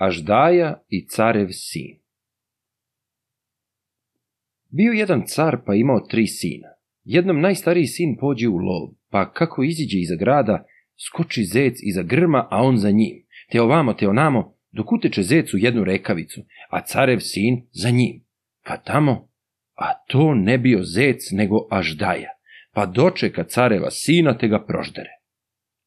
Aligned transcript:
Aždaja 0.00 0.82
i 0.88 1.06
carev 1.08 1.48
sin 1.50 1.98
Bio 4.70 4.92
jedan 4.92 5.22
car 5.26 5.56
pa 5.66 5.74
imao 5.74 6.00
tri 6.00 6.26
sina. 6.26 6.68
Jednom 7.04 7.40
najstariji 7.40 7.86
sin 7.86 8.16
pođe 8.20 8.48
u 8.48 8.56
lov, 8.56 8.88
pa 9.10 9.32
kako 9.32 9.62
iziđe 9.64 9.98
iza 9.98 10.16
grada, 10.16 10.64
skoči 11.06 11.44
zec 11.44 11.74
iza 11.82 12.02
grma, 12.02 12.48
a 12.50 12.62
on 12.62 12.76
za 12.76 12.90
njim. 12.90 13.26
Te 13.50 13.60
ovamo, 13.60 13.94
te 13.94 14.08
onamo, 14.08 14.54
dok 14.70 14.92
uteče 14.92 15.22
zec 15.22 15.54
u 15.54 15.58
jednu 15.58 15.84
rekavicu, 15.84 16.40
a 16.70 16.80
carev 16.80 17.18
sin 17.20 17.66
za 17.72 17.90
njim. 17.90 18.24
Pa 18.64 18.76
tamo, 18.76 19.28
a 19.74 20.04
to 20.06 20.34
ne 20.34 20.58
bio 20.58 20.82
zec, 20.82 21.30
nego 21.32 21.66
aždaja, 21.70 22.30
pa 22.74 22.86
dočeka 22.86 23.44
careva 23.44 23.90
sina 23.90 24.38
te 24.38 24.48
ga 24.48 24.64
proždere. 24.64 25.17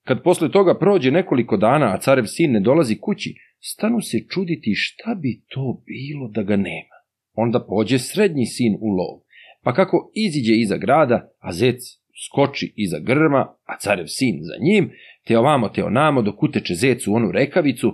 Kad 0.03 0.23
posle 0.23 0.51
toga 0.51 0.79
prođe 0.79 1.11
nekoliko 1.11 1.57
dana, 1.57 1.93
a 1.93 1.99
carev 1.99 2.25
sin 2.25 2.51
ne 2.51 2.59
dolazi 2.59 2.97
kući, 3.01 3.35
stanu 3.59 4.01
se 4.01 4.17
čuditi 4.29 4.73
šta 4.75 5.15
bi 5.15 5.41
to 5.47 5.83
bilo 5.85 6.27
da 6.27 6.43
ga 6.43 6.55
nema. 6.55 6.95
Onda 7.33 7.65
pođe 7.69 7.99
srednji 7.99 8.45
sin 8.45 8.77
u 8.81 8.87
lov, 8.87 9.21
pa 9.63 9.73
kako 9.73 10.11
iziđe 10.15 10.55
iza 10.55 10.77
grada, 10.77 11.31
a 11.39 11.53
zec 11.53 11.77
skoči 12.25 12.73
iza 12.75 12.99
grma, 12.99 13.55
a 13.63 13.77
carev 13.79 14.05
sin 14.07 14.39
za 14.41 14.53
njim, 14.63 14.91
te 15.27 15.37
ovamo 15.37 15.69
te 15.69 15.83
onamo 15.83 16.21
dok 16.21 16.43
uteče 16.43 16.73
zec 16.75 17.07
u 17.07 17.13
onu 17.13 17.31
rekavicu, 17.31 17.89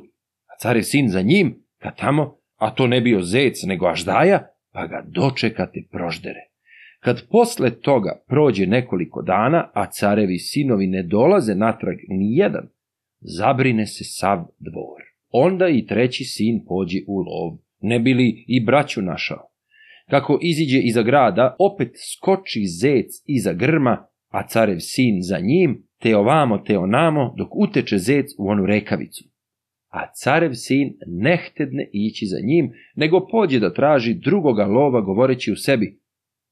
a 0.46 0.58
carev 0.62 0.84
sin 0.84 1.10
za 1.10 1.22
njim, 1.22 1.64
ka 1.78 1.92
tamo, 1.92 2.38
a 2.56 2.76
to 2.76 2.88
ne 2.88 3.02
bio 3.02 3.22
zec 3.22 3.64
nego 3.64 3.88
aždaja, 3.88 4.48
pa 4.74 4.88
ga 4.88 5.04
dočekate 5.08 5.84
proždere. 5.92 6.47
Kad 7.08 7.28
posle 7.30 7.70
toga 7.82 8.24
prođe 8.28 8.66
nekoliko 8.66 9.22
dana, 9.22 9.70
a 9.74 9.86
carevi 9.92 10.40
sinovi 10.40 10.88
ne 10.88 11.04
dolaze 11.04 11.56
natrag 11.56 11.98
ni 12.08 12.38
jedan, 12.38 12.68
zabrine 13.20 13.86
se 13.86 14.04
sav 14.04 14.38
dvor. 14.38 15.02
Onda 15.30 15.68
i 15.68 15.86
treći 15.86 16.24
sin 16.24 16.66
pođe 16.68 16.98
u 17.08 17.18
lov, 17.18 17.58
ne 17.82 18.00
bili 18.00 18.46
i 18.48 18.66
braću 18.66 19.02
našao. 19.02 19.50
Kako 20.10 20.40
iziđe 20.42 20.80
iza 20.80 21.04
grada, 21.04 21.56
opet 21.60 21.92
skoči 22.14 22.66
zec 22.82 23.06
iza 23.26 23.54
grma, 23.54 24.08
a 24.30 24.48
carev 24.48 24.78
sin 24.80 25.18
za 25.22 25.40
njim, 25.40 25.84
te 26.02 26.18
ovamo 26.18 26.58
te 26.58 26.78
onamo, 26.78 27.34
dok 27.38 27.56
uteče 27.56 27.98
zec 27.98 28.26
u 28.38 28.50
onu 28.50 28.66
rekavicu. 28.66 29.24
A 29.90 30.12
carev 30.24 30.52
sin 30.54 30.94
ne 31.06 31.38
htedne 31.38 31.90
ići 31.94 32.26
za 32.26 32.38
njim, 32.44 32.72
nego 32.96 33.28
pođe 33.32 33.60
da 33.60 33.74
traži 33.74 34.14
drugoga 34.14 34.66
lova 34.66 35.02
govoreći 35.02 35.52
u 35.52 35.56
sebi, 35.56 36.00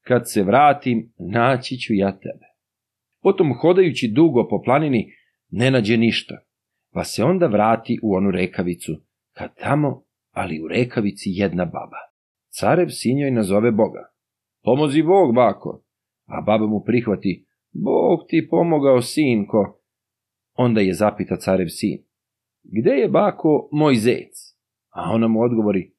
kad 0.08 0.22
se 0.26 0.44
vratim, 0.44 1.14
naći 1.18 1.78
ću 1.78 1.94
ja 1.94 2.12
tebe. 2.12 2.46
Potom 3.22 3.54
hodajući 3.62 4.08
dugo 4.08 4.48
po 4.48 4.62
planini, 4.66 5.14
ne 5.50 5.72
nađe 5.72 5.98
ništa, 5.98 6.36
pa 6.94 7.04
se 7.04 7.24
onda 7.24 7.48
vrati 7.48 8.00
u 8.04 8.16
onu 8.16 8.32
rekavicu, 8.32 8.94
kad 9.34 9.56
tamo, 9.60 10.04
ali 10.32 10.62
u 10.62 10.68
rekavici 10.68 11.30
jedna 11.30 11.66
baba. 11.66 11.98
Carev 12.50 12.88
sinjoj 12.90 13.32
nazove 13.32 13.72
Boga. 13.72 14.12
Pomozi 14.64 15.02
Bog, 15.02 15.36
bako. 15.36 15.84
A 16.26 16.42
baba 16.42 16.68
mu 16.68 16.84
prihvati, 16.84 17.46
Bog 17.72 18.20
ti 18.28 18.48
pomogao, 18.50 19.02
sinko. 19.02 19.80
Onda 20.54 20.82
je 20.82 20.94
zapita 20.94 21.36
carev 21.36 21.68
sin, 21.68 22.04
gde 22.64 22.92
je 22.92 23.10
bako 23.10 23.70
moj 23.72 23.96
zec? 23.96 24.56
A 24.90 25.12
ona 25.14 25.28
mu 25.28 25.42
odgovori, 25.42 25.95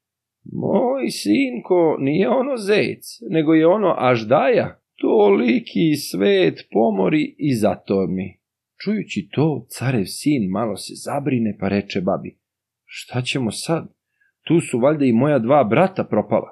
moj 0.53 1.11
sinko 1.11 1.97
nije 2.01 2.29
ono 2.29 2.57
zec, 2.57 3.03
nego 3.31 3.55
je 3.55 3.67
ono 3.67 3.95
aždaja, 3.99 4.81
toliki 5.01 5.97
svet 5.97 6.69
pomori 6.73 7.35
i 7.39 7.55
zato 7.55 8.07
mi. 8.07 8.39
Čujući 8.85 9.29
to, 9.33 9.67
carev 9.69 10.05
sin 10.05 10.51
malo 10.51 10.77
se 10.77 10.93
zabrine 10.95 11.57
pa 11.61 11.69
reče 11.69 12.01
babi, 12.01 12.39
šta 12.85 13.23
ćemo 13.23 13.51
sad? 13.51 13.97
Tu 14.45 14.61
su 14.61 14.79
valjda 14.79 15.05
i 15.05 15.13
moja 15.13 15.39
dva 15.39 15.65
brata 15.65 16.05
propala. 16.05 16.51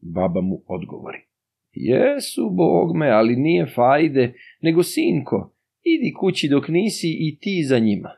Baba 0.00 0.40
mu 0.40 0.62
odgovori. 0.66 1.18
Jesu, 1.72 2.50
bog 2.50 2.96
me, 2.96 3.10
ali 3.10 3.36
nije 3.36 3.66
fajde, 3.66 4.34
nego 4.62 4.82
sinko, 4.82 5.54
idi 5.82 6.12
kući 6.20 6.48
dok 6.48 6.68
nisi 6.68 7.08
i 7.20 7.38
ti 7.40 7.64
za 7.68 7.78
njima. 7.78 8.10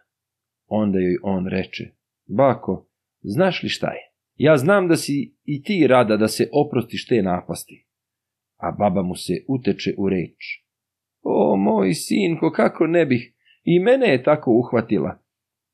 Onda 0.66 0.98
joj 0.98 1.16
on 1.22 1.46
reče, 1.46 1.84
bako, 2.26 2.88
znaš 3.20 3.62
li 3.62 3.68
šta 3.68 3.86
je? 3.86 4.07
Ja 4.38 4.56
znam 4.56 4.88
da 4.88 4.96
si 4.96 5.34
i 5.44 5.62
ti 5.62 5.86
rada 5.86 6.16
da 6.16 6.28
se 6.28 6.48
oprostiš 6.52 7.06
te 7.06 7.22
napasti. 7.22 7.86
A 8.56 8.70
baba 8.70 9.02
mu 9.02 9.14
se 9.14 9.32
uteče 9.48 9.94
u 9.98 10.08
reč. 10.08 10.64
O, 11.22 11.56
moj 11.56 11.94
sinko, 11.94 12.50
kako 12.50 12.86
ne 12.86 13.06
bih, 13.06 13.34
i 13.64 13.78
mene 13.78 14.06
je 14.06 14.22
tako 14.22 14.50
uhvatila. 14.50 15.18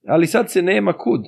Ali 0.06 0.26
sad 0.26 0.50
se 0.50 0.62
nema 0.62 0.92
kud. 0.92 1.20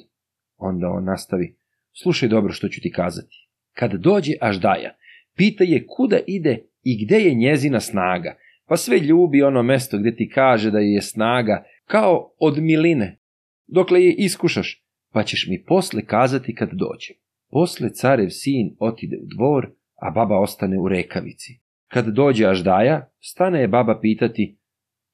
Onda 0.57 0.89
on 0.89 1.05
nastavi, 1.05 1.57
slušaj 2.03 2.29
dobro 2.29 2.53
što 2.53 2.69
ću 2.69 2.81
ti 2.81 2.93
kazati. 2.93 3.49
Kad 3.73 3.93
dođe 3.93 4.33
Aždaja, 4.41 4.97
pita 5.37 5.65
je 5.65 5.87
kuda 5.87 6.19
ide 6.27 6.59
i 6.83 7.05
gde 7.05 7.17
je 7.17 7.35
njezina 7.35 7.81
snaga, 7.81 8.37
pa 8.67 8.77
sve 8.77 8.99
ljubi 8.99 9.43
ono 9.43 9.63
mesto 9.63 9.99
gde 9.99 10.17
ti 10.17 10.31
kaže 10.35 10.71
da 10.71 10.79
je 10.79 11.03
snaga, 11.03 11.65
kao 11.85 12.35
od 12.39 12.59
miline, 12.59 13.19
dokle 13.67 14.05
je 14.05 14.15
iskušaš, 14.19 14.85
pa 15.13 15.23
ćeš 15.23 15.47
mi 15.51 15.65
posle 15.65 16.05
kazati 16.05 16.55
kad 16.55 16.69
dođe. 16.73 17.26
Posle 17.57 17.89
carev 17.91 18.29
sin 18.29 18.77
otide 18.79 19.17
u 19.17 19.27
dvor, 19.37 19.71
a 20.03 20.11
baba 20.11 20.41
ostane 20.41 20.79
u 20.79 20.89
rekavici. 20.89 21.53
Kad 21.89 22.07
dođe 22.07 22.47
Aždaja, 22.47 23.11
stane 23.21 23.61
je 23.61 23.69
baba 23.69 24.01
pitati, 24.01 24.59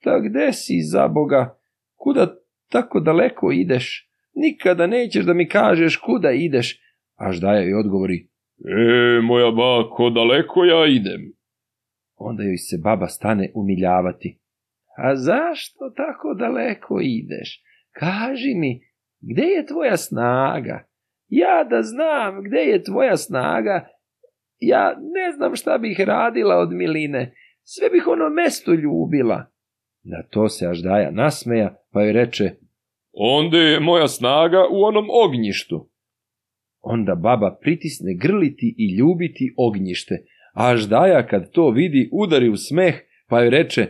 ta 0.05 0.21
gde 0.21 0.53
si 0.53 0.81
za 0.93 1.09
Boga, 1.09 1.59
kuda 1.95 2.35
tako 2.71 3.01
daleko 3.01 3.53
ideš? 3.53 4.11
Nikada 4.35 4.87
nećeš 4.87 5.25
da 5.25 5.35
mi 5.35 5.49
kažeš 5.49 5.97
kuda 5.97 6.31
ideš. 6.33 6.81
Aždaja 7.17 7.61
joj 7.61 7.75
odgovori, 7.75 8.29
E, 8.65 9.21
moja 9.23 9.51
bako, 9.51 10.11
daleko 10.11 10.65
ja 10.65 10.87
idem. 10.87 11.33
Onda 12.17 12.43
joj 12.43 12.57
se 12.57 12.79
baba 12.85 13.09
stane 13.09 13.53
umiljavati. 13.55 14.39
A 14.97 15.17
zašto 15.17 15.91
tako 15.97 16.35
daleko 16.35 17.01
ideš? 17.03 17.63
Kaži 17.91 18.55
mi, 18.55 18.81
gde 19.21 19.43
je 19.43 19.67
tvoja 19.67 19.97
snaga? 19.97 20.92
Ja 21.35 21.65
da 21.71 21.83
znam 21.83 22.43
gde 22.43 22.59
je 22.59 22.83
tvoja 22.83 23.17
snaga, 23.17 23.89
ja 24.59 24.97
ne 25.01 25.33
znam 25.37 25.57
šta 25.57 25.79
bih 25.79 26.01
radila 26.01 26.57
od 26.57 26.73
miline, 26.73 27.35
sve 27.63 27.89
bih 27.91 28.07
ono 28.07 28.29
mesto 28.29 28.73
ljubila. 28.73 29.47
Na 30.05 30.23
to 30.31 30.49
se 30.49 30.67
Aždaja 30.67 31.11
nasmeja, 31.11 31.75
pa 31.93 32.03
joj 32.03 32.13
reče, 32.13 32.51
onda 33.13 33.59
je 33.59 33.81
moja 33.81 34.09
snaga 34.09 34.59
u 34.71 34.83
onom 34.83 35.07
ognjištu. 35.25 35.89
Onda 36.81 37.15
baba 37.15 37.59
pritisne 37.61 38.15
grliti 38.15 38.75
i 38.79 38.97
ljubiti 38.97 39.55
ognjište, 39.57 40.15
a 40.55 40.71
Aždaja 40.71 41.27
kad 41.27 41.51
to 41.51 41.71
vidi 41.71 42.09
udari 42.13 42.49
u 42.49 42.57
smeh, 42.57 42.95
pa 43.29 43.41
joj 43.41 43.51
reče, 43.51 43.87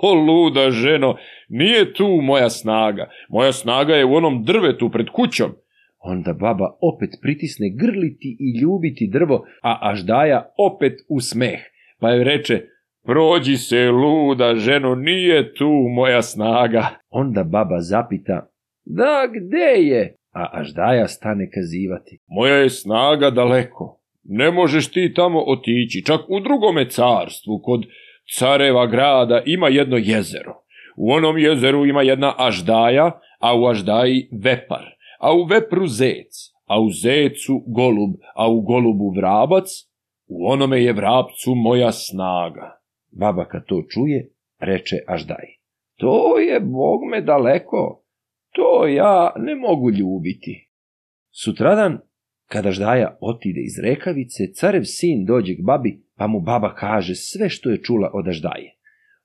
ho, 0.00 0.14
luda 0.14 0.70
ženo, 0.70 1.16
nije 1.48 1.94
tu 1.94 2.08
moja 2.22 2.50
snaga, 2.50 3.10
moja 3.28 3.52
snaga 3.52 3.94
je 3.94 4.04
u 4.04 4.14
onom 4.14 4.44
drvetu 4.44 4.90
pred 4.90 5.10
kućom. 5.10 5.63
Onda 6.04 6.32
baba 6.32 6.76
opet 6.80 7.10
pritisne 7.22 7.66
grliti 7.74 8.36
i 8.40 8.60
ljubiti 8.60 9.10
drvo, 9.12 9.46
a 9.62 9.78
Aždaja 9.90 10.52
opet 10.58 10.92
u 11.08 11.20
smeh, 11.20 11.60
pa 12.00 12.10
joj 12.10 12.24
reče, 12.24 12.60
prođi 13.04 13.56
se 13.56 13.90
luda 13.90 14.54
ženo, 14.54 14.94
nije 14.94 15.54
tu 15.54 15.70
moja 15.94 16.22
snaga. 16.22 16.86
Onda 17.10 17.44
baba 17.44 17.80
zapita, 17.80 18.50
da 18.84 19.28
gde 19.32 19.82
je? 19.82 20.16
a 20.34 20.60
Aždaja 20.60 21.08
stane 21.08 21.50
kazivati. 21.50 22.18
Moja 22.26 22.54
je 22.54 22.70
snaga 22.70 23.30
daleko, 23.30 24.00
ne 24.24 24.50
možeš 24.50 24.90
ti 24.90 25.12
tamo 25.14 25.42
otići, 25.46 26.04
čak 26.04 26.20
u 26.28 26.40
drugome 26.40 26.88
carstvu, 26.90 27.60
kod 27.62 27.84
careva 28.38 28.86
grada 28.86 29.42
ima 29.46 29.68
jedno 29.68 29.96
jezero. 29.96 30.54
U 30.96 31.12
onom 31.12 31.38
jezeru 31.38 31.86
ima 31.86 32.02
jedna 32.02 32.34
Aždaja, 32.38 33.20
a 33.38 33.58
u 33.58 33.66
Aždaji 33.66 34.28
vepar, 34.44 34.93
a 35.24 35.32
u 35.34 35.44
vepru 35.44 35.86
zec, 35.86 36.32
a 36.66 36.80
u 36.80 36.90
zecu 36.90 37.64
golub, 37.66 38.12
a 38.34 38.50
u 38.50 38.60
golubu 38.60 39.10
vrabac, 39.16 39.68
u 40.26 40.46
onome 40.46 40.82
je 40.82 40.92
vrapcu 40.92 41.54
moja 41.54 41.92
snaga. 41.92 42.80
Baba 43.12 43.44
kad 43.44 43.66
to 43.66 43.82
čuje, 43.88 44.30
reče 44.58 44.96
Aždaj. 45.06 45.46
To 45.96 46.38
je, 46.38 46.60
bog 46.60 47.00
me 47.10 47.20
daleko, 47.20 48.04
to 48.52 48.86
ja 48.86 49.32
ne 49.36 49.54
mogu 49.54 49.90
ljubiti. 49.90 50.70
Sutradan, 51.30 51.98
kada 52.46 52.70
ždaja 52.70 53.18
otide 53.20 53.60
iz 53.60 53.78
rekavice, 53.84 54.52
carev 54.54 54.82
sin 54.84 55.24
dođe 55.24 55.54
k 55.54 55.62
babi, 55.62 56.02
pa 56.16 56.26
mu 56.26 56.40
baba 56.40 56.74
kaže 56.74 57.14
sve 57.14 57.48
što 57.48 57.70
je 57.70 57.82
čula 57.82 58.10
od 58.14 58.24
ždaje. 58.30 58.76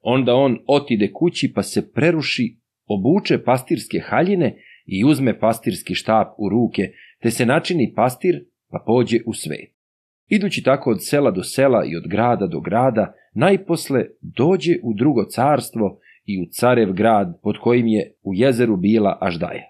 Onda 0.02 0.36
on 0.36 0.58
otide 0.68 1.12
kući 1.12 1.52
pa 1.56 1.64
se 1.64 1.92
preruši, 1.92 2.58
obuče 2.86 3.44
pastirske 3.44 4.00
haljine 4.00 4.64
i 4.92 5.06
uzme 5.06 5.40
pastirski 5.40 5.96
štap 5.96 6.28
u 6.38 6.50
ruke, 6.50 6.82
te 7.22 7.32
se 7.32 7.46
načini 7.46 7.94
pastir 7.96 8.46
pa 8.72 8.84
pođe 8.86 9.18
u 9.26 9.34
svet. 9.34 9.80
Idući 10.28 10.64
tako 10.64 10.92
od 10.92 10.98
sela 11.02 11.32
do 11.32 11.44
sela 11.44 11.86
i 11.86 11.96
od 11.96 12.04
grada 12.08 12.48
do 12.48 12.60
grada, 12.60 13.14
najposle 13.34 14.06
dođe 14.22 14.76
u 14.84 14.94
drugo 14.94 15.24
carstvo 15.24 16.00
i 16.26 16.42
u 16.42 16.46
carev 16.52 16.94
grad 16.94 17.40
pod 17.44 17.58
kojim 17.58 17.88
je 17.88 18.14
u 18.24 18.34
jezeru 18.34 18.78
bila 18.78 19.18
Aždaja. 19.22 19.66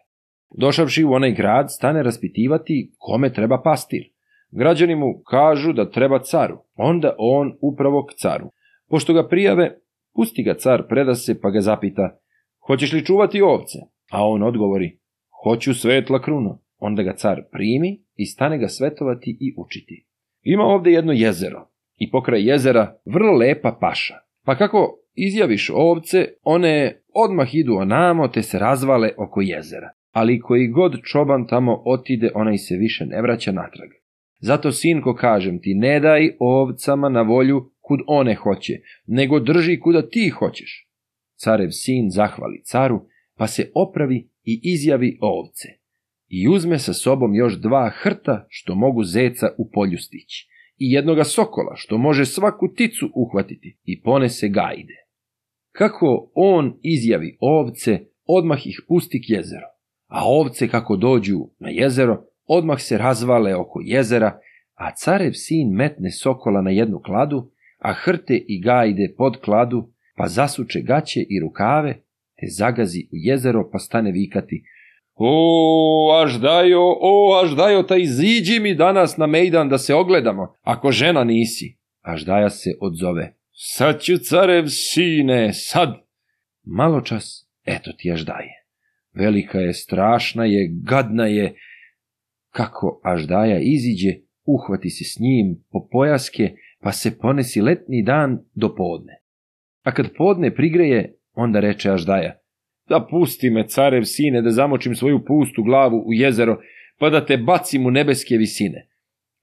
Došavši 0.58 1.04
u 1.04 1.12
onaj 1.12 1.32
grad, 1.32 1.72
stane 1.72 2.04
raspitivati 2.04 2.92
kome 2.98 3.34
treba 3.34 3.62
pastir. 3.62 4.04
Građani 4.52 4.96
mu 4.96 5.22
kažu 5.26 5.74
da 5.74 5.90
treba 5.90 6.20
caru, 6.20 6.58
onda 6.76 7.16
on 7.18 7.54
upravo 7.62 8.06
k 8.06 8.14
caru. 8.14 8.50
Pošto 8.90 9.14
ga 9.14 9.28
prijave, 9.28 9.80
pusti 10.16 10.44
ga 10.44 10.54
car, 10.54 10.84
preda 10.88 11.16
se 11.16 11.42
pa 11.42 11.50
ga 11.50 11.62
zapita, 11.62 12.20
hoćeš 12.68 12.94
li 12.94 13.06
čuvati 13.06 13.42
ovce? 13.42 13.78
A 14.12 14.28
on 14.28 14.44
odgovori, 14.44 15.00
hoću 15.44 15.74
svetla 15.74 16.22
kruno. 16.22 16.62
Onda 16.78 17.04
ga 17.04 17.16
car 17.16 17.42
primi 17.52 18.04
i 18.16 18.26
stane 18.26 18.58
ga 18.58 18.68
svetovati 18.68 19.38
i 19.40 19.54
učiti. 19.58 20.06
Ima 20.42 20.64
ovde 20.64 20.92
jedno 20.92 21.14
jezero 21.14 21.70
i 21.98 22.12
pokraj 22.12 22.50
jezera 22.50 23.00
vrlo 23.06 23.38
lepa 23.38 23.78
paša. 23.82 24.16
Pa 24.46 24.56
kako 24.56 25.00
izjaviš 25.14 25.70
ovce, 25.74 26.28
one 26.44 27.02
odmah 27.14 27.56
idu 27.56 27.74
onamo 27.74 28.28
te 28.28 28.42
se 28.42 28.60
razvale 28.60 29.10
oko 29.18 29.42
jezera. 29.42 29.92
Ali 30.12 30.40
koji 30.40 30.68
god 30.68 31.02
čoban 31.04 31.48
tamo 31.48 31.84
otide, 31.86 32.32
onaj 32.36 32.58
se 32.58 32.76
više 32.76 33.06
ne 33.06 33.22
vraća 33.22 33.52
natrag. 33.52 33.90
Zato, 34.40 34.72
sinko, 34.72 35.16
kažem 35.16 35.62
ti, 35.62 35.74
ne 35.74 36.00
daj 36.00 36.30
ovcama 36.40 37.10
na 37.10 37.22
volju 37.22 37.72
kud 37.82 38.00
one 38.08 38.36
hoće, 38.36 38.74
nego 39.08 39.40
drži 39.40 39.80
kuda 39.80 40.10
ti 40.10 40.30
hoćeš. 40.30 40.88
Carev 41.36 41.70
sin 41.72 42.10
zahvali 42.10 42.64
caru, 42.64 43.02
pa 43.38 43.48
se 43.48 43.72
opravi 43.76 44.30
i 44.50 44.60
izjavi 44.64 45.18
ovce. 45.22 45.68
I 46.28 46.48
uzme 46.48 46.80
sa 46.80 46.94
sobom 46.94 47.36
još 47.36 47.62
dva 47.62 47.92
hrta 48.02 48.46
što 48.50 48.76
mogu 48.76 49.04
zeca 49.04 49.48
u 49.58 49.70
polju 49.74 49.98
stići 49.98 50.50
i 50.78 50.92
jednoga 50.92 51.24
sokola 51.24 51.74
što 51.76 51.98
može 51.98 52.26
svaku 52.26 52.74
ticu 52.76 53.10
uhvatiti 53.16 53.78
i 53.84 54.02
ponese 54.02 54.48
gajde. 54.48 54.96
Kako 55.72 56.32
on 56.36 56.74
izjavi 56.82 57.38
ovce, 57.40 58.00
odmah 58.26 58.68
ih 58.68 58.82
pusti 58.88 59.22
k 59.22 59.30
jezeru, 59.30 59.68
a 60.08 60.20
ovce 60.26 60.68
kako 60.68 60.96
dođu 60.96 61.40
na 61.60 61.70
jezero, 61.70 62.24
odmah 62.46 62.82
se 62.82 62.98
razvale 62.98 63.56
oko 63.56 63.80
jezera, 63.84 64.40
a 64.74 64.92
carev 64.96 65.32
sin 65.34 65.70
metne 65.72 66.12
sokola 66.12 66.62
na 66.62 66.70
jednu 66.70 67.00
kladu, 67.00 67.52
a 67.80 67.94
hrte 67.94 68.44
i 68.48 68.62
gajde 68.62 69.14
pod 69.18 69.38
kladu, 69.42 69.90
pa 70.16 70.28
zasuče 70.28 70.82
gaće 70.82 71.20
i 71.20 71.40
rukave, 71.40 72.02
te 72.40 72.48
zagazi 72.58 73.08
u 73.12 73.16
jezero 73.16 73.70
pa 73.72 73.80
stane 73.80 74.12
vikati 74.12 74.64
O, 75.22 76.22
Aždajo, 76.24 76.96
o, 77.02 77.42
Aždajo, 77.44 77.84
taj 77.84 78.02
iziđi 78.02 78.60
mi 78.60 78.76
danas 78.76 79.18
na 79.18 79.28
mejdan 79.28 79.70
da 79.70 79.78
se 79.78 79.96
ogledamo, 79.96 80.56
ako 80.62 80.92
žena 80.92 81.24
nisi. 81.24 81.78
Aždaja 82.02 82.50
se 82.50 82.70
odzove. 82.82 83.36
Sad 83.52 84.02
ću 84.02 84.18
carev 84.18 84.66
sine, 84.68 85.54
sad. 85.54 85.90
Malo 86.64 87.02
čas, 87.02 87.50
eto 87.66 87.92
ti 87.98 88.12
Aždaje. 88.12 88.66
Velika 89.14 89.60
je, 89.60 89.74
strašna 89.74 90.46
je, 90.46 90.70
gadna 90.84 91.26
je. 91.26 91.56
Kako 92.50 93.02
Aždaja 93.04 93.60
iziđe, 93.60 94.10
uhvati 94.46 94.90
se 94.90 95.04
s 95.04 95.20
njim 95.20 95.64
po 95.72 95.88
pojaske, 95.92 96.52
pa 96.82 96.92
se 96.92 97.18
ponesi 97.18 97.62
letni 97.62 98.04
dan 98.04 98.40
do 98.54 98.76
podne. 98.76 99.22
A 99.84 99.94
kad 99.94 100.14
podne 100.18 100.56
prigreje, 100.56 101.19
onda 101.40 101.60
reče 101.60 101.92
Aždaja, 101.92 102.34
da 102.90 103.08
pusti 103.10 103.50
me, 103.50 103.68
carev 103.68 104.04
sine, 104.04 104.42
da 104.42 104.52
zamočim 104.52 104.96
svoju 104.96 105.26
pustu 105.26 105.64
glavu 105.64 106.04
u 106.08 106.14
jezero, 106.14 106.58
pa 107.00 107.10
da 107.10 107.26
te 107.26 107.38
bacim 107.38 107.86
u 107.86 107.92
nebeske 107.92 108.38
visine. 108.38 108.88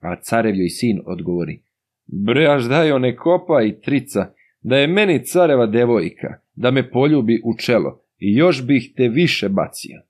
A 0.01 0.17
carev 0.21 0.57
joj 0.57 0.69
sin 0.69 1.01
odgovori, 1.07 1.63
bre, 2.07 2.47
až 2.47 2.65
daj 2.65 2.93
one 2.93 3.17
kopa 3.17 3.63
i 3.63 3.81
trica, 3.81 4.33
da 4.61 4.77
je 4.77 4.87
meni 4.87 5.25
careva 5.25 5.67
devojka, 5.67 6.41
da 6.55 6.71
me 6.71 6.91
poljubi 6.91 7.41
u 7.45 7.57
čelo, 7.59 8.03
i 8.19 8.35
još 8.37 8.67
bih 8.67 8.93
te 8.97 9.09
više 9.09 9.49
bacio. 9.49 10.03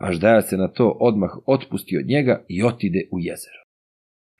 Až 0.00 0.16
daja 0.16 0.42
se 0.42 0.56
na 0.56 0.68
to 0.68 0.96
odmah 1.00 1.30
otpusti 1.46 1.96
od 1.96 2.06
njega 2.06 2.44
i 2.48 2.62
otide 2.62 3.08
u 3.12 3.18
jezero. 3.20 3.62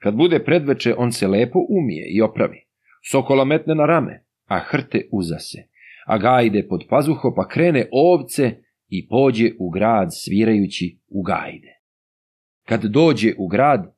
Kad 0.01 0.15
bude 0.15 0.39
predveče, 0.43 0.93
on 0.97 1.11
se 1.11 1.27
lepo 1.27 1.59
umije 1.69 2.07
i 2.09 2.21
opravi. 2.21 2.65
Sokola 3.11 3.45
metne 3.45 3.75
na 3.75 3.85
rame, 3.85 4.23
a 4.45 4.59
hrte 4.59 5.07
uza 5.11 5.39
se 5.39 5.63
a 6.07 6.17
gajde 6.17 6.67
pod 6.67 6.83
pazuho 6.89 7.33
pa 7.35 7.47
krene 7.47 7.87
ovce 7.91 8.51
i 8.87 9.07
pođe 9.07 9.51
u 9.59 9.69
grad 9.69 10.07
svirajući 10.11 10.99
u 11.07 11.21
gajde. 11.21 11.73
Kad 12.67 12.83
dođe 12.83 13.33
u 13.37 13.47
grad, 13.47 13.95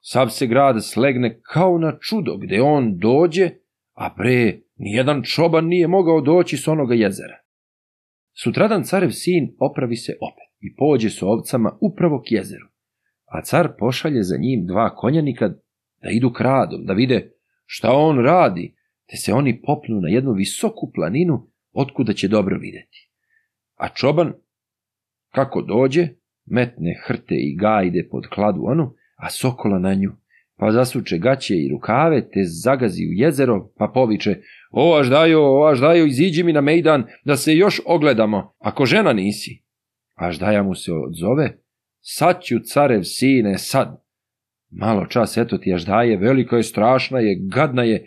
sav 0.00 0.28
se 0.28 0.46
grad 0.46 0.84
slegne 0.84 1.40
kao 1.52 1.78
na 1.78 1.98
čudo 2.00 2.36
gde 2.36 2.62
on 2.62 2.98
dođe, 2.98 3.50
a 3.92 4.14
pre 4.16 4.60
nijedan 4.76 5.22
čoban 5.22 5.66
nije 5.66 5.88
mogao 5.88 6.20
doći 6.20 6.56
s 6.56 6.68
onoga 6.68 6.94
jezera. 6.94 7.38
Sutradan 8.42 8.84
carev 8.84 9.10
sin 9.10 9.56
opravi 9.58 9.96
se 9.96 10.12
opet 10.20 10.50
i 10.60 10.76
pođe 10.76 11.10
s 11.10 11.22
ovcama 11.22 11.78
upravo 11.80 12.22
k 12.22 12.32
jezeru, 12.32 12.66
a 13.24 13.42
car 13.42 13.68
pošalje 13.78 14.22
za 14.22 14.36
njim 14.36 14.66
dva 14.66 14.94
konjanika 14.94 15.48
da 16.02 16.10
idu 16.10 16.32
kradom, 16.32 16.84
da 16.84 16.92
vide 16.92 17.32
šta 17.66 17.92
on 17.92 18.18
radi, 18.18 18.74
te 19.10 19.16
se 19.16 19.32
oni 19.32 19.62
popnu 19.62 20.00
na 20.00 20.08
jednu 20.08 20.32
visoku 20.32 20.92
planinu 20.94 21.51
otkuda 21.72 22.12
će 22.12 22.28
dobro 22.28 22.58
videti. 22.58 23.08
A 23.76 23.88
čoban, 23.88 24.32
kako 25.34 25.62
dođe, 25.62 26.08
metne 26.46 27.00
hrte 27.06 27.34
i 27.34 27.56
gajde 27.56 28.08
pod 28.10 28.26
kladu 28.26 28.62
onu, 28.64 28.94
a 29.16 29.30
sokola 29.30 29.78
na 29.78 29.94
nju, 29.94 30.12
pa 30.56 30.70
zasuče 30.72 31.18
gaće 31.18 31.54
i 31.54 31.68
rukave, 31.68 32.30
te 32.30 32.40
zagazi 32.44 33.02
u 33.02 33.12
jezero, 33.12 33.72
pa 33.78 33.90
poviče, 33.94 34.36
o, 34.70 34.96
až 34.98 35.08
dajo, 35.08 35.40
o, 35.42 35.66
až 35.66 35.80
dajo, 35.80 36.06
iziđi 36.06 36.42
mi 36.42 36.52
na 36.52 36.60
mejdan, 36.60 37.04
da 37.24 37.36
se 37.36 37.54
još 37.54 37.80
ogledamo, 37.86 38.54
ako 38.58 38.86
žena 38.86 39.12
nisi. 39.12 39.62
Až 40.14 40.38
daja 40.38 40.62
mu 40.62 40.74
se 40.74 40.92
odzove, 40.92 41.58
sad 42.00 42.42
ću 42.42 42.58
carev 42.58 43.02
sine, 43.02 43.58
sad. 43.58 44.02
Malo 44.70 45.06
čas, 45.06 45.36
eto 45.36 45.58
ti 45.58 45.74
až 45.74 45.84
daje, 45.84 46.16
velika 46.16 46.56
je, 46.56 46.62
strašna 46.62 47.18
je, 47.18 47.38
gadna 47.40 47.82
je, 47.82 48.06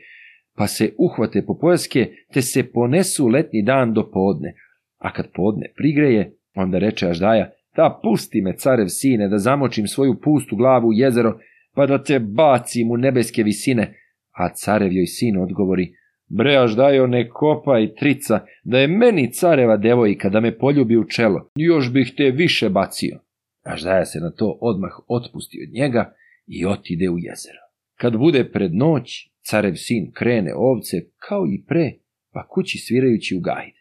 pa 0.56 0.68
se 0.68 0.94
uhvate 0.98 1.46
po 1.46 1.58
pojaske, 1.58 2.08
te 2.34 2.42
se 2.42 2.64
ponesu 2.64 3.28
letni 3.28 3.62
dan 3.62 3.94
do 3.94 4.12
podne. 4.12 4.54
A 4.98 5.14
kad 5.14 5.32
podne 5.34 5.68
prigreje, 5.78 6.32
onda 6.56 6.78
reče 6.78 7.08
Aždaja, 7.08 7.52
da 7.76 8.00
pusti 8.04 8.42
me, 8.42 8.54
carev 8.58 8.88
sine, 8.88 9.28
da 9.28 9.38
zamočim 9.38 9.88
svoju 9.88 10.20
pustu 10.22 10.56
glavu 10.56 10.88
u 10.88 10.94
jezero, 10.94 11.40
pa 11.74 11.86
da 11.86 12.04
te 12.04 12.20
bacim 12.20 12.92
u 12.92 12.98
nebeske 12.98 13.44
visine. 13.44 13.94
A 14.32 14.50
carev 14.50 14.94
joj 14.94 15.06
sin 15.06 15.38
odgovori, 15.38 15.94
bre 16.28 16.56
Aždajo, 16.58 17.08
ne 17.08 17.30
kopaj 17.30 17.96
trica, 17.96 18.40
da 18.64 18.80
je 18.80 18.88
meni 18.88 19.32
careva 19.32 19.78
devojka, 19.78 20.30
da 20.30 20.40
me 20.40 20.58
poljubi 20.58 20.98
u 20.98 21.04
čelo, 21.04 21.50
još 21.56 21.92
bih 21.92 22.14
te 22.18 22.32
više 22.32 22.70
bacio. 22.70 23.20
Aždaja 23.64 24.06
se 24.06 24.20
na 24.20 24.32
to 24.32 24.58
odmah 24.62 24.92
otpusti 25.08 25.66
od 25.68 25.74
njega 25.74 26.14
i 26.48 26.66
otide 26.66 27.10
u 27.10 27.18
jezero. 27.18 27.60
Kad 27.96 28.18
bude 28.18 28.52
pred 28.52 28.76
noć, 28.76 29.35
Carev 29.50 29.74
sin 29.76 30.12
krene 30.12 30.54
ovce 30.56 30.98
kao 31.18 31.46
i 31.48 31.64
pre, 31.68 31.92
pa 32.34 32.48
kući 32.48 32.78
svirajući 32.78 33.36
u 33.36 33.40
gajde. 33.40 33.80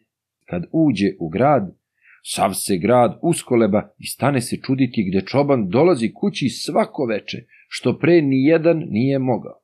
Kad 0.49 0.63
uđe 0.73 1.07
u 1.21 1.29
grad, 1.29 1.77
sav 2.23 2.55
se 2.55 2.77
grad 2.77 3.19
uskoleba 3.23 3.95
i 3.99 4.07
stane 4.07 4.41
se 4.41 4.57
čuditi 4.67 5.11
gde 5.11 5.27
čoban 5.27 5.69
dolazi 5.69 6.13
kući 6.15 6.49
svako 6.49 7.07
veče, 7.07 7.39
što 7.69 7.99
pre 7.99 8.23
ni 8.23 8.45
jedan 8.45 8.85
nije 8.89 9.19
mogao. 9.19 9.61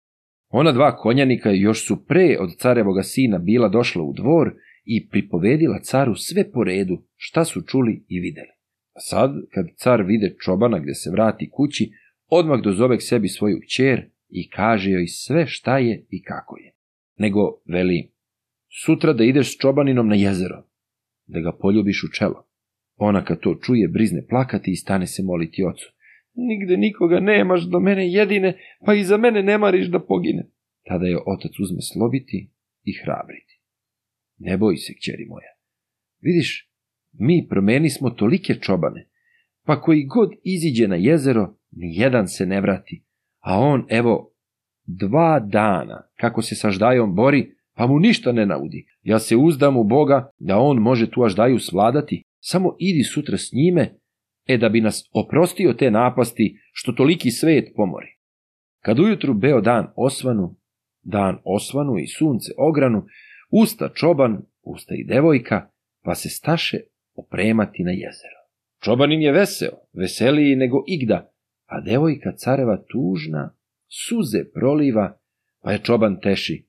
Ona 0.48 0.72
dva 0.72 0.96
konjanika 0.96 1.50
još 1.50 1.86
su 1.86 2.04
pre 2.06 2.36
od 2.40 2.56
carevoga 2.58 3.02
sina 3.02 3.38
bila 3.38 3.68
došla 3.68 4.02
u 4.02 4.12
dvor 4.12 4.54
i 4.84 5.08
pripovedila 5.08 5.80
caru 5.82 6.14
sve 6.14 6.50
po 6.50 6.64
redu 6.64 7.02
šta 7.16 7.44
su 7.44 7.62
čuli 7.62 8.04
i 8.08 8.20
videli. 8.20 8.52
A 8.96 9.00
sad, 9.00 9.30
kad 9.54 9.66
car 9.76 10.02
vide 10.02 10.34
čobana 10.44 10.78
gde 10.78 10.94
se 10.94 11.10
vrati 11.10 11.50
kući, 11.50 11.92
odmah 12.28 12.60
dozove 12.60 12.96
k 12.96 13.02
sebi 13.02 13.28
svoju 13.28 13.60
kćer 13.60 14.10
i 14.30 14.48
kaže 14.48 14.90
joj 14.90 15.06
sve 15.06 15.46
šta 15.46 15.78
je 15.78 16.06
i 16.10 16.22
kako 16.22 16.58
je. 16.58 16.72
Nego 17.16 17.40
veli, 17.68 18.12
sutra 18.84 19.12
da 19.12 19.24
ideš 19.24 19.54
s 19.54 19.58
čobaninom 19.58 20.08
na 20.08 20.14
jezero, 20.14 20.62
da 21.26 21.40
ga 21.40 21.52
poljubiš 21.52 22.04
u 22.04 22.12
čelo. 22.12 22.46
Ona 22.96 23.24
kad 23.24 23.40
to 23.40 23.54
čuje, 23.62 23.88
brizne 23.88 24.26
plakati 24.26 24.70
i 24.70 24.76
stane 24.76 25.06
se 25.06 25.22
moliti 25.22 25.64
ocu. 25.64 25.92
Nigde 26.34 26.76
nikoga 26.76 27.20
nemaš 27.20 27.62
do 27.62 27.80
mene 27.80 28.12
jedine, 28.12 28.58
pa 28.86 28.94
i 28.94 29.04
za 29.04 29.16
mene 29.16 29.42
ne 29.42 29.58
mariš 29.58 29.86
da 29.86 30.00
pogine. 30.00 30.50
Tada 30.86 31.06
je 31.06 31.18
otac 31.26 31.52
uzme 31.58 31.78
slobiti 31.80 32.50
i 32.84 32.92
hrabriti. 33.02 33.60
Ne 34.38 34.56
boj 34.56 34.76
se, 34.76 34.94
kćeri 34.94 35.26
moja. 35.28 35.52
Vidiš, 36.20 36.70
mi 37.12 37.46
promeni 37.48 37.90
smo 37.90 38.10
tolike 38.10 38.54
čobane, 38.54 39.08
pa 39.64 39.80
koji 39.80 40.04
god 40.04 40.30
iziđe 40.44 40.88
na 40.88 40.96
jezero, 40.96 41.56
ni 41.70 41.96
jedan 41.96 42.28
se 42.28 42.46
ne 42.46 42.60
vrati, 42.60 43.04
a 43.40 43.58
on, 43.58 43.86
evo, 43.88 44.32
dva 44.86 45.40
dana, 45.40 46.02
kako 46.16 46.42
se 46.42 46.54
sa 46.54 46.70
Ždajom 46.70 47.14
bori, 47.14 47.54
pa 47.76 47.86
mu 47.86 47.98
ništa 47.98 48.32
ne 48.32 48.46
naudi. 48.46 48.86
Ja 49.02 49.18
se 49.18 49.36
uzdam 49.36 49.76
u 49.76 49.84
Boga 49.84 50.30
da 50.38 50.58
on 50.58 50.76
može 50.76 51.10
tu 51.10 51.22
Aždaju 51.24 51.58
svladati, 51.58 52.22
samo 52.40 52.76
idi 52.78 53.04
sutra 53.04 53.36
s 53.36 53.52
njime, 53.52 53.94
e 54.46 54.56
da 54.56 54.68
bi 54.68 54.80
nas 54.80 55.10
oprostio 55.12 55.72
te 55.72 55.90
napasti 55.90 56.58
što 56.72 56.92
toliki 56.92 57.30
svet 57.30 57.72
pomori. 57.76 58.16
Kad 58.82 58.98
ujutru 58.98 59.34
beo 59.34 59.60
dan 59.60 59.86
osvanu, 59.96 60.56
dan 61.02 61.38
osvanu 61.44 61.98
i 61.98 62.06
sunce 62.06 62.52
ogranu, 62.58 63.06
usta 63.50 63.88
čoban, 63.94 64.42
usta 64.62 64.94
i 64.94 65.04
devojka, 65.04 65.70
pa 66.04 66.14
se 66.14 66.28
staše 66.28 66.78
opremati 67.14 67.82
na 67.82 67.90
jezero. 67.90 68.40
Čobanin 68.82 69.22
je 69.22 69.32
veseo, 69.32 69.72
veseliji 69.92 70.56
nego 70.56 70.84
igda, 70.86 71.29
a 71.70 71.80
devojka 71.80 72.32
careva 72.36 72.76
tužna, 72.90 73.54
suze 73.88 74.44
proliva, 74.54 75.18
pa 75.62 75.72
je 75.72 75.78
čoban 75.78 76.20
teši. 76.20 76.66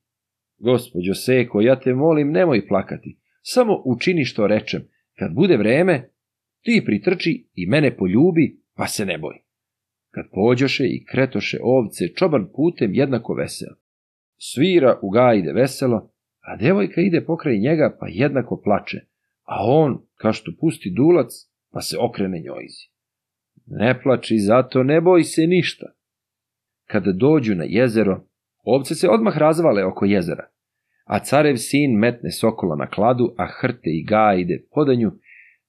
Gospodjo 0.58 1.14
Seko, 1.14 1.60
ja 1.60 1.80
te 1.80 1.94
molim, 1.94 2.30
nemoj 2.30 2.66
plakati, 2.66 3.18
samo 3.42 3.82
učini 3.84 4.24
što 4.24 4.46
rečem, 4.46 4.88
kad 5.18 5.34
bude 5.34 5.56
vreme, 5.56 6.10
ti 6.62 6.82
pritrči 6.86 7.48
i 7.54 7.66
mene 7.66 7.96
poljubi, 7.96 8.60
pa 8.76 8.86
se 8.86 9.04
ne 9.06 9.18
boj. 9.18 9.34
Kad 10.10 10.24
pođoše 10.32 10.84
i 10.84 11.04
kretoše 11.04 11.58
ovce, 11.62 12.08
čoban 12.14 12.48
putem 12.54 12.94
jednako 12.94 13.34
veseo. 13.34 13.74
Svira 14.36 14.98
u 15.02 15.10
gajde 15.10 15.52
veselo, 15.52 16.12
a 16.40 16.56
devojka 16.56 17.00
ide 17.00 17.24
pokraj 17.24 17.58
njega 17.58 17.96
pa 18.00 18.06
jednako 18.08 18.60
plače, 18.64 18.98
a 19.42 19.56
on, 19.64 20.06
kao 20.14 20.32
što 20.32 20.52
pusti 20.60 20.90
dulac, 20.96 21.30
pa 21.72 21.80
se 21.80 21.96
okrene 22.00 22.38
njojzi. 22.38 22.91
Ne 23.66 24.02
plači 24.02 24.38
zato, 24.38 24.82
ne 24.82 25.00
boj 25.00 25.24
se 25.24 25.46
ništa. 25.46 25.86
Kada 26.88 27.12
dođu 27.12 27.54
na 27.54 27.64
jezero, 27.68 28.20
ovce 28.64 28.94
se 28.94 29.08
odmah 29.08 29.38
razvale 29.38 29.84
oko 29.84 30.04
jezera, 30.04 30.46
a 31.04 31.18
carev 31.18 31.56
sin 31.56 31.98
metne 31.98 32.30
sokola 32.30 32.76
na 32.76 32.86
kladu, 32.86 33.34
a 33.38 33.46
hrte 33.60 33.90
i 33.90 34.04
gajde 34.04 34.64
podanju, 34.74 35.12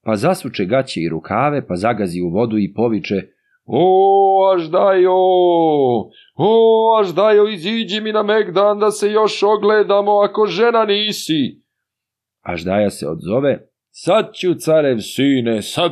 pa 0.03 0.15
zasuče 0.15 0.65
gaće 0.65 1.01
i 1.01 1.09
rukave, 1.09 1.67
pa 1.67 1.75
zagazi 1.75 2.21
u 2.21 2.29
vodu 2.29 2.57
i 2.57 2.73
poviče 2.73 3.33
O, 3.65 4.53
Aždajo, 4.55 5.13
o, 6.35 6.97
Aždajo, 6.99 7.47
iziđi 7.47 8.01
mi 8.01 8.11
na 8.11 8.23
Megdan 8.23 8.79
da 8.79 8.91
se 8.91 9.11
još 9.11 9.43
ogledamo 9.43 10.11
ako 10.11 10.45
žena 10.45 10.85
nisi. 10.85 11.61
Aždaja 12.41 12.89
se 12.89 13.07
odzove, 13.07 13.67
sad 13.91 14.33
ću 14.33 14.53
carev 14.53 14.97
sine, 14.99 15.61
sad. 15.61 15.91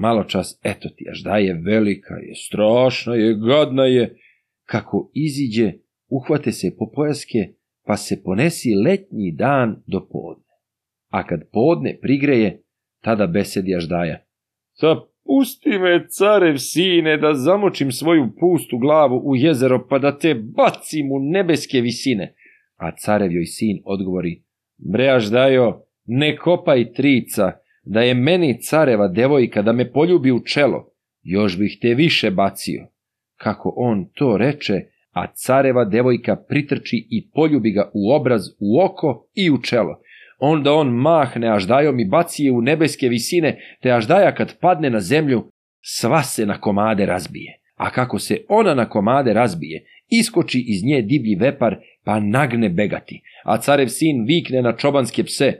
Malo 0.00 0.24
čas, 0.24 0.60
eto 0.62 0.88
ti, 0.88 1.06
Aždaje 1.10 1.54
velika 1.54 2.14
je, 2.14 2.34
strašna 2.34 3.14
je, 3.14 3.34
gadna 3.34 3.84
je. 3.84 4.16
Kako 4.64 5.10
iziđe, 5.14 5.72
uhvate 6.08 6.52
se 6.52 6.76
po 6.78 6.90
pojaske, 6.94 7.38
pa 7.86 7.96
se 7.96 8.22
ponesi 8.22 8.74
letnji 8.74 9.32
dan 9.32 9.82
do 9.86 10.08
podne. 10.12 10.44
A 11.08 11.26
kad 11.26 11.40
podne 11.52 11.98
prigreje, 12.02 12.62
tada 13.02 13.26
besedi 13.26 13.74
Aždaja. 13.74 14.24
Sa 14.72 14.96
Pusti 15.28 15.78
me, 15.78 16.06
carev 16.08 16.56
sine, 16.56 17.16
da 17.16 17.34
zamočim 17.34 17.92
svoju 17.92 18.30
pustu 18.40 18.78
glavu 18.78 19.22
u 19.24 19.36
jezero, 19.36 19.86
pa 19.88 19.98
da 19.98 20.18
te 20.18 20.34
bacim 20.34 21.12
u 21.12 21.18
nebeske 21.20 21.80
visine. 21.80 22.34
A 22.76 22.96
carev 22.96 23.32
joj 23.32 23.46
sin 23.46 23.82
odgovori, 23.84 24.42
breaž 24.92 25.28
dajo, 25.30 25.82
ne 26.06 26.36
kopaj 26.36 26.92
trica, 26.92 27.52
da 27.88 28.00
je 28.00 28.14
meni 28.14 28.60
careva 28.62 29.08
devojka 29.08 29.62
da 29.62 29.72
me 29.72 29.92
poljubi 29.92 30.32
u 30.32 30.44
čelo, 30.44 30.90
još 31.22 31.58
bih 31.58 31.78
te 31.82 31.94
više 31.94 32.30
bacio. 32.30 32.86
Kako 33.36 33.74
on 33.76 34.10
to 34.14 34.36
reče, 34.36 34.80
a 35.12 35.26
careva 35.32 35.84
devojka 35.84 36.36
pritrči 36.36 37.06
i 37.10 37.30
poljubi 37.30 37.70
ga 37.70 37.90
u 37.94 38.12
obraz, 38.12 38.42
u 38.60 38.80
oko 38.80 39.28
i 39.34 39.50
u 39.50 39.62
čelo 39.62 40.00
onda 40.38 40.72
on 40.72 40.88
mahne 40.88 41.48
aždajom 41.54 42.00
i 42.00 42.04
baci 42.04 42.44
je 42.44 42.52
u 42.52 42.62
nebeske 42.62 43.08
visine, 43.08 43.58
te 43.82 43.92
aždaja 43.92 44.34
kad 44.34 44.58
padne 44.58 44.90
na 44.90 45.00
zemlju, 45.00 45.50
sva 45.82 46.22
se 46.22 46.46
na 46.46 46.60
komade 46.60 47.06
razbije. 47.06 47.60
A 47.76 47.90
kako 47.90 48.18
se 48.18 48.40
ona 48.48 48.74
na 48.74 48.88
komade 48.88 49.32
razbije, 49.32 49.84
iskoči 50.10 50.64
iz 50.68 50.84
nje 50.84 51.02
divlji 51.02 51.34
vepar, 51.34 51.76
pa 52.04 52.20
nagne 52.20 52.68
begati, 52.68 53.22
a 53.44 53.58
carev 53.58 53.88
sin 53.88 54.24
vikne 54.24 54.62
na 54.62 54.76
čobanske 54.76 55.24
pse, 55.24 55.52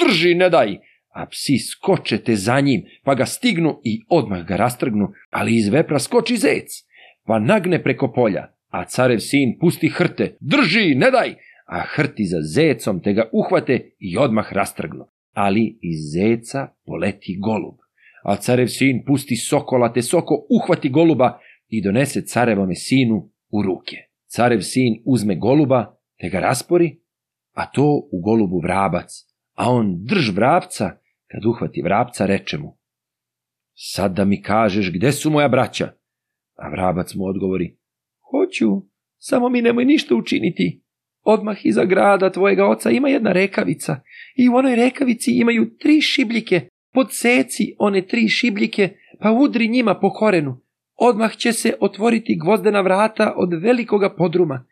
drži, 0.00 0.34
ne 0.34 0.50
daj, 0.50 0.76
a 1.14 1.26
psi 1.30 1.58
skočete 1.58 2.36
za 2.36 2.60
njim, 2.60 2.82
pa 3.04 3.14
ga 3.14 3.26
stignu 3.26 3.80
i 3.84 4.02
odmah 4.08 4.46
ga 4.46 4.56
rastrgnu, 4.56 5.12
ali 5.30 5.56
iz 5.56 5.68
vepra 5.68 5.98
skoči 5.98 6.36
zec, 6.36 6.82
pa 7.26 7.38
nagne 7.38 7.82
preko 7.82 8.12
polja, 8.12 8.48
a 8.70 8.84
carev 8.84 9.18
sin 9.18 9.58
pusti 9.60 9.88
hrte, 9.88 10.36
drži, 10.40 10.94
ne 10.94 11.10
daj, 11.10 11.36
a 11.66 11.84
hrti 11.94 12.26
za 12.26 12.40
zecom 12.42 13.00
te 13.00 13.12
ga 13.12 13.28
uhvate 13.32 13.94
i 13.98 14.16
odmah 14.18 14.52
rastrgnu. 14.52 15.06
Ali 15.32 15.78
iz 15.82 16.12
zeca 16.12 16.68
poleti 16.86 17.38
golub. 17.40 17.78
A 18.24 18.36
carev 18.36 18.66
sin 18.66 19.04
pusti 19.06 19.36
sokola, 19.36 19.92
te 19.92 20.02
soko 20.02 20.46
uhvati 20.50 20.88
goluba 20.88 21.38
i 21.68 21.82
donese 21.82 22.22
carevome 22.26 22.74
sinu 22.74 23.30
u 23.50 23.62
ruke. 23.62 23.96
Carev 24.26 24.60
sin 24.60 25.02
uzme 25.04 25.34
goluba, 25.34 25.96
te 26.20 26.28
ga 26.28 26.40
raspori, 26.40 26.90
a 27.54 27.66
to 27.66 27.86
u 28.12 28.20
golubu 28.20 28.60
vrabac, 28.62 29.10
a 29.54 29.70
on 29.70 29.94
drž 30.04 30.30
vrabca, 30.34 30.90
kad 31.34 31.44
uhvati 31.44 31.82
vrabca 31.82 32.26
reče 32.26 32.58
mu, 32.58 32.78
sad 33.74 34.12
da 34.12 34.24
mi 34.24 34.42
kažeš 34.42 34.92
gde 34.92 35.12
su 35.12 35.30
moja 35.30 35.48
braća? 35.48 35.92
A 36.56 36.68
vrabac 36.68 37.14
mu 37.14 37.24
odgovori, 37.24 37.76
hoću, 38.30 38.82
samo 39.18 39.48
mi 39.48 39.62
nemoj 39.62 39.84
ništa 39.84 40.14
učiniti, 40.14 40.84
Odmah 41.24 41.66
iza 41.66 41.84
grada 41.84 42.32
tvojega 42.32 42.66
oca 42.66 42.90
ima 42.90 43.08
jedna 43.08 43.32
rekavica 43.32 44.00
i 44.36 44.48
u 44.48 44.54
onoj 44.54 44.76
rekavici 44.76 45.30
imaju 45.30 45.76
tri 45.78 46.00
šibljike. 46.00 46.68
Podseci 46.92 47.74
one 47.78 48.02
tri 48.02 48.28
šibljike 48.28 48.88
pa 49.20 49.32
udri 49.32 49.68
njima 49.68 49.94
po 49.94 50.10
korenu. 50.10 50.60
Odmah 50.96 51.36
će 51.36 51.52
se 51.52 51.74
otvoriti 51.80 52.38
gvozdena 52.44 52.80
vrata 52.80 53.34
od 53.36 53.62
velikoga 53.62 54.14
podruma. 54.16 54.66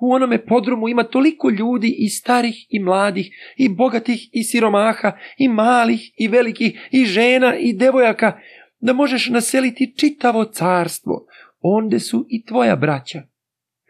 U 0.00 0.12
onome 0.12 0.46
podrumu 0.46 0.88
ima 0.88 1.04
toliko 1.04 1.50
ljudi 1.50 1.94
i 1.98 2.08
starih 2.08 2.66
i 2.68 2.80
mladih, 2.80 3.54
i 3.56 3.68
bogatih 3.68 4.28
i 4.32 4.44
siromaha, 4.44 5.12
i 5.38 5.48
malih 5.48 6.12
i 6.18 6.28
velikih, 6.28 6.88
i 6.90 7.04
žena 7.04 7.56
i 7.56 7.72
devojaka, 7.72 8.40
da 8.80 8.92
možeš 8.92 9.28
naseliti 9.28 9.94
čitavo 9.96 10.44
carstvo. 10.44 11.26
Onde 11.60 12.00
su 12.00 12.26
i 12.28 12.44
tvoja 12.44 12.76
braća. 12.76 13.22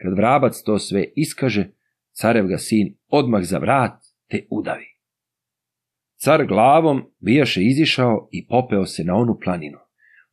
Kad 0.01 0.13
vrabac 0.17 0.61
to 0.65 0.79
sve 0.79 1.05
iskaže, 1.15 1.67
carev 2.11 2.47
ga 2.47 2.57
sin 2.57 2.95
odmah 3.07 3.43
za 3.43 3.57
vrat 3.57 4.03
te 4.29 4.47
udavi. 4.49 4.95
Car 6.17 6.45
glavom 6.45 7.03
bijaše 7.19 7.61
izišao 7.63 8.29
i 8.31 8.47
popeo 8.47 8.85
se 8.85 9.03
na 9.03 9.15
onu 9.15 9.39
planinu, 9.43 9.77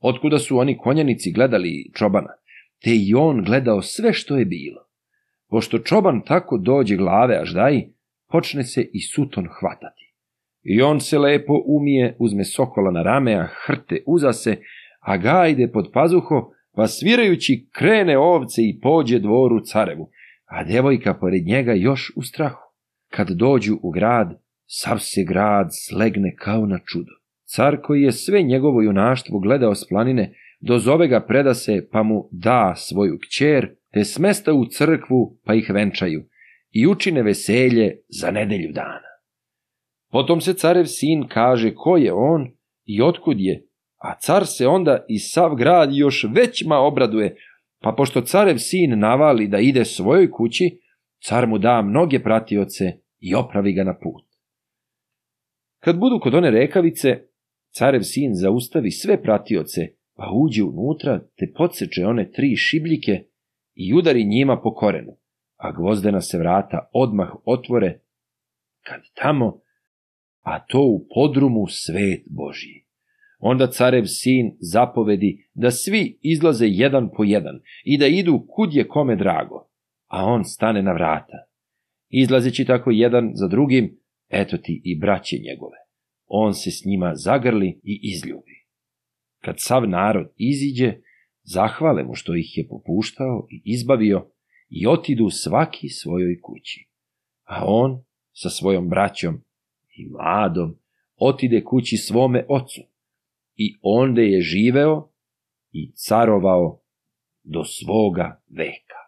otkuda 0.01 0.39
su 0.39 0.59
oni 0.59 0.79
konjanici 0.79 1.33
gledali 1.33 1.91
čobana, 1.95 2.33
te 2.83 2.91
i 2.91 3.15
on 3.15 3.45
gledao 3.45 3.83
sve 3.83 4.13
što 4.13 4.37
je 4.37 4.45
bilo. 4.45 4.92
Pošto 5.53 5.79
čoban 5.79 6.21
tako 6.27 6.59
dođe 6.59 6.97
glave 6.97 7.37
až 7.37 7.51
daj, 7.55 7.83
počne 8.31 8.65
se 8.65 8.83
i 8.93 9.01
suton 9.01 9.49
hvatati. 9.61 10.15
I 10.63 10.83
on 10.83 11.01
se 11.01 11.19
lepo 11.19 11.53
umije, 11.67 12.17
uzme 12.19 12.45
sokola 12.45 12.91
na 12.91 13.03
rame, 13.03 13.35
a 13.35 13.49
hrte 13.67 14.03
uza 14.07 14.33
se, 14.33 14.57
a 15.01 15.17
gajde 15.17 15.69
pod 15.73 15.91
pazuho, 15.95 16.51
pa 16.77 16.87
svirajući 16.87 17.69
krene 17.73 18.19
ovce 18.19 18.63
i 18.63 18.81
pođe 18.81 19.19
dvoru 19.19 19.61
carevu, 19.61 20.11
a 20.45 20.65
devojka 20.65 21.15
pored 21.15 21.47
njega 21.47 21.73
još 21.73 22.13
u 22.17 22.23
strahu. 22.23 22.63
Kad 23.11 23.31
dođu 23.31 23.79
u 23.83 23.91
grad, 23.91 24.41
sav 24.67 24.99
se 24.99 25.25
grad 25.29 25.69
slegne 25.71 26.35
kao 26.39 26.67
na 26.67 26.79
čudo. 26.79 27.13
Car 27.45 27.81
koji 27.83 28.03
je 28.03 28.13
sve 28.13 28.43
njegovo 28.43 28.83
junaštvo 28.83 29.39
gledao 29.39 29.75
s 29.75 29.89
planine, 29.89 30.35
dozove 30.63 31.09
ga 31.09 31.21
preda 31.21 31.55
se 31.55 31.89
pa 31.93 32.03
mu 32.03 32.29
da 32.31 32.75
svoju 32.77 33.19
kćer, 33.19 33.75
te 33.93 34.05
smesta 34.05 34.53
u 34.53 34.67
crkvu 34.67 35.39
pa 35.45 35.55
ih 35.55 35.71
venčaju 35.71 36.29
i 36.71 36.87
učine 36.87 37.23
veselje 37.23 37.97
za 38.09 38.31
nedelju 38.31 38.73
dana. 38.73 39.13
Potom 40.11 40.41
se 40.41 40.55
carev 40.55 40.85
sin 40.85 41.29
kaže 41.29 41.75
ko 41.75 41.97
je 41.97 42.13
on 42.13 42.51
i 42.85 43.03
otkud 43.03 43.41
je, 43.41 43.67
a 43.99 44.19
car 44.19 44.47
se 44.47 44.67
onda 44.67 45.05
i 45.09 45.19
sav 45.19 45.55
grad 45.55 45.89
još 45.93 46.27
većma 46.35 46.79
obraduje, 46.79 47.37
pa 47.81 47.93
pošto 47.93 48.21
carev 48.21 48.57
sin 48.57 48.99
navali 48.99 49.49
da 49.49 49.59
ide 49.59 49.85
svojoj 49.85 50.31
kući, 50.31 50.81
car 51.29 51.47
mu 51.47 51.59
da 51.59 51.83
mnoge 51.83 52.23
pratioce 52.23 52.93
i 53.21 53.35
opravi 53.35 53.73
ga 53.73 53.85
na 53.85 53.99
put. 53.99 54.25
Kad 55.81 55.99
budu 55.99 56.21
kod 56.21 56.35
one 56.35 56.51
rekavice, 56.51 57.19
carev 57.79 58.01
sin 58.03 58.35
zaustavi 58.35 58.91
sve 58.91 59.23
pratioce, 59.23 59.81
pa 60.23 60.31
uđe 60.35 60.63
unutra 60.63 61.19
te 61.19 61.53
podseče 61.57 62.07
one 62.07 62.31
tri 62.31 62.57
šibljike 62.57 63.25
i 63.75 63.95
udari 63.95 64.25
njima 64.25 64.61
po 64.61 64.75
korenu, 64.75 65.17
a 65.57 65.73
gvozdena 65.73 66.21
se 66.21 66.39
vrata 66.39 66.91
odmah 66.93 67.29
otvore, 67.45 68.01
kad 68.87 69.01
tamo, 69.15 69.61
a 70.41 70.67
to 70.67 70.81
u 70.81 71.07
podrumu 71.15 71.67
svet 71.69 72.23
Božji. 72.31 72.87
Onda 73.39 73.67
carev 73.67 74.05
sin 74.07 74.57
zapovedi 74.61 75.49
da 75.55 75.71
svi 75.71 76.19
izlaze 76.23 76.67
jedan 76.67 77.11
po 77.17 77.25
jedan 77.25 77.61
i 77.85 77.99
da 77.99 78.07
idu 78.07 78.47
kud 78.49 78.75
je 78.75 78.89
kome 78.89 79.17
drago, 79.17 79.69
a 80.07 80.25
on 80.25 80.45
stane 80.45 80.83
na 80.83 80.93
vrata. 80.93 81.47
Izlazeći 82.09 82.65
tako 82.65 82.91
jedan 82.91 83.31
za 83.35 83.49
drugim, 83.49 83.99
eto 84.29 84.57
ti 84.57 84.83
i 84.85 84.99
braće 84.99 85.37
njegove. 85.37 85.77
On 86.27 86.55
se 86.55 86.71
s 86.71 86.85
njima 86.85 87.13
zagrli 87.15 87.81
i 87.85 88.01
izljubi. 88.03 88.62
Kad 89.45 89.55
sav 89.59 89.89
narod 89.89 90.27
iziđe, 90.37 90.95
zahvale 91.43 92.03
mu 92.03 92.15
što 92.15 92.35
ih 92.35 92.59
je 92.59 92.69
popuštao 92.69 93.47
i 93.51 93.63
izbavio 93.65 94.31
i 94.69 94.87
otidu 94.87 95.31
svaki 95.31 95.89
svojoj 95.89 96.41
kući. 96.41 96.89
A 97.45 97.65
on 97.67 98.05
sa 98.33 98.51
svojom 98.51 98.89
braćom 98.89 99.35
i 99.97 100.09
mladom 100.09 100.79
otide 101.17 101.65
kući 101.65 101.97
svome 101.97 102.47
ocu 102.49 102.81
i 103.57 103.79
onde 103.83 104.23
je 104.23 104.41
živeo 104.41 105.11
i 105.73 105.93
carovao 105.93 106.81
do 107.43 107.65
svoga 107.65 108.43
veka. 108.49 109.02